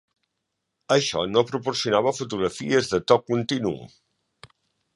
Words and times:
Això 0.95 1.25
no 1.33 1.43
proporcionava 1.51 2.15
fotografies 2.21 2.91
de 2.95 3.01
to 3.13 3.19
continu. 3.29 3.75